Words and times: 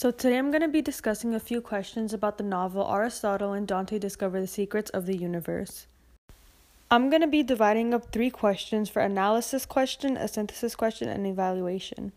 So, 0.00 0.10
today 0.10 0.38
I'm 0.38 0.50
going 0.50 0.62
to 0.62 0.68
be 0.68 0.80
discussing 0.80 1.34
a 1.34 1.38
few 1.38 1.60
questions 1.60 2.14
about 2.14 2.38
the 2.38 2.42
novel 2.42 2.90
Aristotle 2.90 3.52
and 3.52 3.68
Dante 3.68 3.98
Discover 3.98 4.40
the 4.40 4.46
Secrets 4.46 4.88
of 4.92 5.04
the 5.04 5.14
Universe. 5.14 5.86
I'm 6.90 7.10
going 7.10 7.20
to 7.20 7.28
be 7.28 7.42
dividing 7.42 7.92
up 7.92 8.10
three 8.10 8.30
questions 8.30 8.88
for 8.88 9.02
analysis 9.02 9.66
question, 9.66 10.16
a 10.16 10.26
synthesis 10.26 10.74
question, 10.74 11.10
and 11.10 11.26
evaluation. 11.26 12.12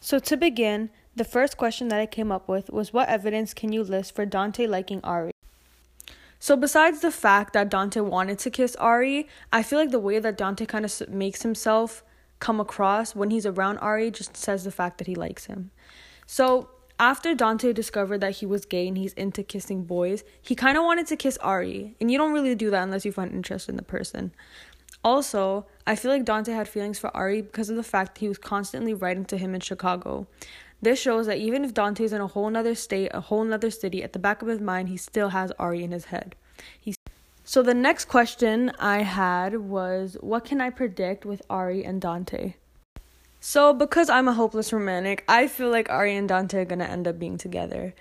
So, 0.00 0.18
to 0.18 0.36
begin, 0.36 0.90
the 1.14 1.22
first 1.22 1.56
question 1.56 1.86
that 1.90 2.00
I 2.00 2.06
came 2.06 2.32
up 2.32 2.48
with 2.48 2.70
was 2.70 2.92
What 2.92 3.08
evidence 3.08 3.54
can 3.54 3.72
you 3.72 3.84
list 3.84 4.16
for 4.16 4.26
Dante 4.26 4.66
liking 4.66 5.00
Ari? 5.04 5.30
So, 6.40 6.56
besides 6.56 7.02
the 7.02 7.12
fact 7.12 7.52
that 7.52 7.70
Dante 7.70 8.00
wanted 8.00 8.40
to 8.40 8.50
kiss 8.50 8.74
Ari, 8.74 9.28
I 9.52 9.62
feel 9.62 9.78
like 9.78 9.92
the 9.92 10.00
way 10.00 10.18
that 10.18 10.36
Dante 10.36 10.66
kind 10.66 10.84
of 10.84 11.08
makes 11.08 11.42
himself 11.42 12.02
come 12.38 12.60
across 12.60 13.14
when 13.14 13.30
he's 13.30 13.46
around 13.46 13.78
Ari 13.78 14.10
just 14.10 14.36
says 14.36 14.64
the 14.64 14.70
fact 14.70 14.98
that 14.98 15.06
he 15.06 15.14
likes 15.14 15.46
him. 15.46 15.70
So 16.26 16.70
after 17.00 17.34
Dante 17.34 17.72
discovered 17.72 18.20
that 18.20 18.36
he 18.36 18.46
was 18.46 18.64
gay 18.64 18.88
and 18.88 18.98
he's 18.98 19.12
into 19.12 19.42
kissing 19.42 19.84
boys, 19.84 20.24
he 20.42 20.54
kind 20.54 20.76
of 20.76 20.84
wanted 20.84 21.06
to 21.08 21.16
kiss 21.16 21.38
Ari, 21.38 21.94
and 22.00 22.10
you 22.10 22.18
don't 22.18 22.32
really 22.32 22.54
do 22.54 22.70
that 22.70 22.82
unless 22.82 23.04
you 23.04 23.12
find 23.12 23.32
interest 23.32 23.68
in 23.68 23.76
the 23.76 23.82
person. 23.82 24.32
Also, 25.04 25.66
I 25.86 25.94
feel 25.94 26.10
like 26.10 26.24
Dante 26.24 26.52
had 26.52 26.68
feelings 26.68 26.98
for 26.98 27.16
Ari 27.16 27.42
because 27.42 27.70
of 27.70 27.76
the 27.76 27.84
fact 27.84 28.14
that 28.14 28.20
he 28.20 28.28
was 28.28 28.38
constantly 28.38 28.94
writing 28.94 29.24
to 29.26 29.36
him 29.36 29.54
in 29.54 29.60
Chicago. 29.60 30.26
This 30.82 31.00
shows 31.00 31.26
that 31.26 31.38
even 31.38 31.64
if 31.64 31.72
Dante's 31.72 32.12
in 32.12 32.20
a 32.20 32.26
whole 32.26 32.50
nother 32.50 32.74
state, 32.74 33.10
a 33.14 33.20
whole 33.20 33.44
nother 33.44 33.70
city, 33.70 34.02
at 34.02 34.12
the 34.12 34.18
back 34.18 34.42
of 34.42 34.48
his 34.48 34.60
mind, 34.60 34.88
he 34.88 34.96
still 34.96 35.30
has 35.30 35.52
Ari 35.52 35.84
in 35.84 35.92
his 35.92 36.06
head. 36.06 36.34
He's 36.80 36.96
so 37.48 37.62
the 37.62 37.72
next 37.72 38.04
question 38.08 38.72
I 38.78 38.98
had 39.04 39.56
was 39.56 40.18
what 40.20 40.44
can 40.44 40.60
I 40.60 40.68
predict 40.68 41.24
with 41.24 41.40
Ari 41.48 41.82
and 41.82 41.98
Dante? 41.98 42.56
So 43.40 43.72
because 43.72 44.10
I'm 44.10 44.28
a 44.28 44.34
hopeless 44.34 44.70
romantic, 44.70 45.24
I 45.26 45.46
feel 45.48 45.70
like 45.70 45.88
Ari 45.88 46.14
and 46.14 46.28
Dante 46.28 46.60
are 46.60 46.66
going 46.66 46.80
to 46.80 46.90
end 46.90 47.08
up 47.08 47.18
being 47.18 47.38
together. 47.38 47.94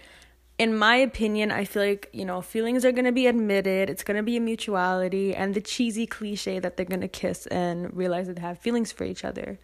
In 0.59 0.77
my 0.77 0.97
opinion, 0.97 1.49
I 1.49 1.63
feel 1.63 1.81
like, 1.81 2.09
you 2.11 2.25
know, 2.25 2.41
feelings 2.41 2.83
are 2.83 2.91
going 2.91 3.05
to 3.05 3.13
be 3.13 3.25
admitted, 3.25 3.89
it's 3.89 4.03
going 4.03 4.17
to 4.17 4.21
be 4.21 4.35
a 4.35 4.41
mutuality 4.41 5.33
and 5.33 5.53
the 5.53 5.61
cheesy 5.61 6.05
cliche 6.05 6.59
that 6.59 6.75
they're 6.75 6.85
going 6.85 6.99
to 6.99 7.07
kiss 7.07 7.47
and 7.47 7.95
realize 7.95 8.27
that 8.27 8.35
they 8.35 8.41
have 8.41 8.59
feelings 8.59 8.91
for 8.91 9.05
each 9.05 9.23
other. 9.23 9.59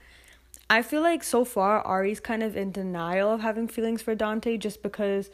I 0.69 0.81
feel 0.81 1.01
like 1.01 1.25
so 1.25 1.43
far 1.43 1.81
Ari's 1.81 2.21
kind 2.21 2.41
of 2.41 2.55
in 2.55 2.71
denial 2.71 3.33
of 3.33 3.41
having 3.41 3.67
feelings 3.67 4.01
for 4.01 4.15
Dante 4.15 4.55
just 4.55 4.81
because 4.81 5.29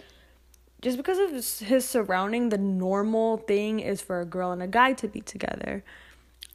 just 0.82 0.98
because 0.98 1.18
of 1.20 1.32
his 1.68 1.88
surrounding, 1.88 2.50
the 2.50 2.58
normal 2.58 3.38
thing 3.38 3.80
is 3.80 4.02
for 4.02 4.22
a 4.22 4.26
girl 4.26 4.52
and 4.52 4.64
a 4.64 4.68
guy 4.68 4.94
to 4.94 5.08
be 5.08 5.22
together. 5.22 5.84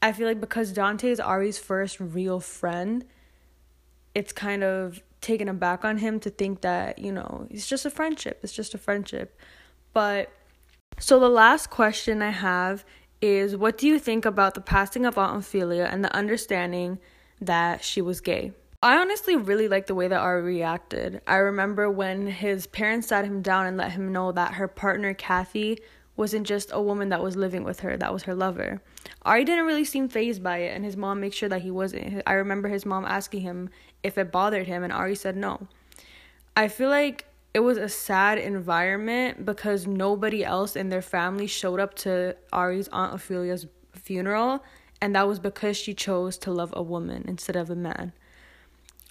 I 0.00 0.12
feel 0.12 0.26
like 0.26 0.40
because 0.40 0.72
Dante 0.72 1.10
is 1.10 1.20
Ari's 1.20 1.58
first 1.58 2.00
real 2.00 2.40
friend, 2.40 3.04
it's 4.14 4.32
kind 4.32 4.62
of 4.62 5.02
taken 5.20 5.48
aback 5.48 5.84
on 5.84 5.98
him 5.98 6.20
to 6.20 6.30
think 6.30 6.62
that, 6.62 6.98
you 6.98 7.12
know, 7.12 7.46
it's 7.50 7.66
just 7.66 7.84
a 7.84 7.90
friendship. 7.90 8.40
It's 8.42 8.52
just 8.52 8.74
a 8.74 8.78
friendship. 8.78 9.38
But 9.92 10.30
so 10.98 11.18
the 11.18 11.28
last 11.28 11.70
question 11.70 12.22
I 12.22 12.30
have 12.30 12.84
is 13.20 13.56
what 13.56 13.78
do 13.78 13.86
you 13.86 13.98
think 13.98 14.24
about 14.24 14.54
the 14.54 14.60
passing 14.60 15.06
of 15.06 15.18
Aunt 15.18 15.38
Ophelia 15.38 15.88
and 15.90 16.04
the 16.04 16.14
understanding 16.14 16.98
that 17.40 17.82
she 17.82 18.00
was 18.00 18.20
gay? 18.20 18.52
I 18.84 18.98
honestly 18.98 19.34
really 19.34 19.66
like 19.66 19.86
the 19.86 19.94
way 19.94 20.08
that 20.08 20.20
Ari 20.20 20.42
reacted. 20.42 21.22
I 21.26 21.36
remember 21.36 21.90
when 21.90 22.26
his 22.26 22.66
parents 22.66 23.08
sat 23.08 23.24
him 23.24 23.40
down 23.40 23.64
and 23.64 23.78
let 23.78 23.92
him 23.92 24.12
know 24.12 24.30
that 24.32 24.52
her 24.52 24.68
partner, 24.68 25.14
Kathy, 25.14 25.78
wasn't 26.16 26.46
just 26.46 26.68
a 26.70 26.82
woman 26.82 27.08
that 27.08 27.22
was 27.22 27.34
living 27.34 27.64
with 27.64 27.80
her, 27.80 27.96
that 27.96 28.12
was 28.12 28.24
her 28.24 28.34
lover. 28.34 28.82
Ari 29.22 29.44
didn't 29.44 29.64
really 29.64 29.86
seem 29.86 30.10
phased 30.10 30.42
by 30.42 30.58
it, 30.58 30.76
and 30.76 30.84
his 30.84 30.98
mom 30.98 31.22
made 31.22 31.32
sure 31.32 31.48
that 31.48 31.62
he 31.62 31.70
wasn't. 31.70 32.22
I 32.26 32.34
remember 32.34 32.68
his 32.68 32.84
mom 32.84 33.06
asking 33.06 33.40
him 33.40 33.70
if 34.02 34.18
it 34.18 34.30
bothered 34.30 34.66
him, 34.66 34.84
and 34.84 34.92
Ari 34.92 35.14
said 35.14 35.34
no. 35.34 35.66
I 36.54 36.68
feel 36.68 36.90
like 36.90 37.24
it 37.54 37.60
was 37.60 37.78
a 37.78 37.88
sad 37.88 38.36
environment 38.36 39.46
because 39.46 39.86
nobody 39.86 40.44
else 40.44 40.76
in 40.76 40.90
their 40.90 41.00
family 41.00 41.46
showed 41.46 41.80
up 41.80 41.94
to 42.00 42.36
Ari's 42.52 42.88
Aunt 42.88 43.14
Ophelia's 43.14 43.66
funeral, 43.94 44.62
and 45.00 45.16
that 45.16 45.26
was 45.26 45.38
because 45.38 45.78
she 45.78 45.94
chose 45.94 46.36
to 46.36 46.52
love 46.52 46.74
a 46.76 46.82
woman 46.82 47.24
instead 47.26 47.56
of 47.56 47.70
a 47.70 47.74
man. 47.74 48.12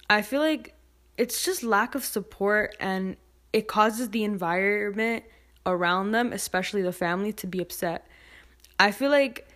I 0.08 0.22
feel 0.22 0.40
like 0.40 0.74
it's 1.16 1.44
just 1.44 1.62
lack 1.62 1.94
of 1.94 2.04
support 2.04 2.76
and 2.80 3.16
it 3.52 3.68
causes 3.68 4.10
the 4.10 4.24
environment 4.24 5.24
around 5.64 6.12
them, 6.12 6.32
especially 6.32 6.82
the 6.82 6.92
family, 6.92 7.32
to 7.34 7.46
be 7.46 7.60
upset. 7.60 8.06
I 8.78 8.90
feel 8.90 9.10
like 9.10 9.48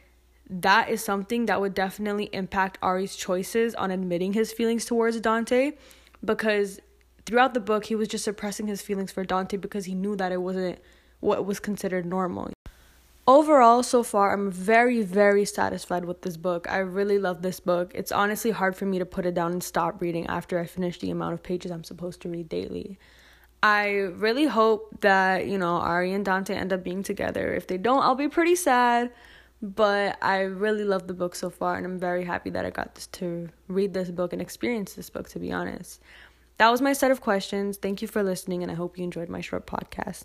that 0.49 0.89
is 0.89 1.05
something 1.05 1.47
that 1.47 1.61
would 1.61 1.75
definitely 1.75 2.31
impact 2.33 2.79
Ari's 2.81 3.17
choices 3.17 3.75
on 3.75 3.91
admitting 3.91 4.33
his 4.33 4.53
feelings 4.53 4.85
towards 4.85 5.21
Dante 5.21 5.73
because 6.25 6.81
throughout 7.27 7.53
the 7.53 7.61
book 7.61 7.85
he 7.85 7.95
was 7.95 8.09
just 8.09 8.25
suppressing 8.25 8.67
his 8.67 8.81
feelings 8.81 9.13
for 9.13 9.25
Dante 9.25 9.59
because 9.59 9.85
he 9.85 9.95
knew 9.95 10.17
that 10.17 10.33
it 10.33 10.41
wasn't 10.41 10.79
what 11.21 11.45
was 11.45 11.61
considered 11.61 12.07
normal. 12.07 12.51
Overall, 13.29 13.83
so 13.83 14.03
far, 14.03 14.33
I'm 14.33 14.51
very, 14.51 15.03
very 15.03 15.45
satisfied 15.45 16.07
with 16.07 16.23
this 16.23 16.39
book. 16.39 16.67
I 16.67 16.79
really 16.79 17.19
love 17.19 17.43
this 17.43 17.61
book. 17.61 17.93
It's 17.95 18.11
honestly 18.11 18.51
hard 18.51 18.75
for 18.75 18.87
me 18.87 18.99
to 18.99 19.05
put 19.05 19.27
it 19.27 19.35
down 19.35 19.53
and 19.53 19.63
stop 19.63 20.01
reading 20.01 20.27
after 20.29 20.59
I 20.59 20.65
finish 20.65 20.99
the 20.99 21.11
amount 21.11 21.35
of 21.35 21.43
pages 21.43 21.71
I'm 21.71 21.85
supposed 21.85 22.23
to 22.23 22.31
read 22.31 22.49
daily. 22.49 22.99
I 23.63 23.89
really 24.17 24.47
hope 24.47 25.03
that, 25.03 25.47
you 25.47 25.59
know, 25.59 25.75
Ari 25.75 26.15
and 26.15 26.25
Dante 26.25 26.55
end 26.55 26.73
up 26.73 26.83
being 26.83 27.03
together. 27.03 27.53
If 27.53 27.67
they 27.67 27.77
don't, 27.77 28.03
I'll 28.03 28.15
be 28.15 28.29
pretty 28.29 28.57
sad. 28.57 29.13
But 29.61 30.17
I 30.23 30.39
really 30.41 30.85
love 30.85 31.07
the 31.07 31.13
book 31.13 31.35
so 31.35 31.51
far, 31.51 31.77
and 31.77 31.85
I'm 31.85 31.99
very 31.99 32.25
happy 32.25 32.49
that 32.49 32.65
I 32.65 32.71
got 32.71 32.95
this 32.95 33.09
to 33.09 33.51
read 33.67 33.93
this 33.93 34.11
book 34.11 34.33
and 34.33 34.41
experience 34.41 34.95
this 34.95 35.11
book, 35.11 35.29
to 35.29 35.39
be 35.39 35.53
honest. 35.53 36.01
That 36.57 36.71
was 36.71 36.81
my 36.81 36.95
set 36.95 37.11
of 37.11 37.21
questions. 37.21 37.77
Thank 37.77 38.01
you 38.01 38.09
for 38.09 38.23
listening, 38.23 38.63
and 38.63 38.73
I 38.73 38.75
hope 38.75 38.97
you 38.97 39.05
enjoyed 39.05 39.29
my 39.29 39.43
short 39.43 39.67
podcast. 39.67 40.25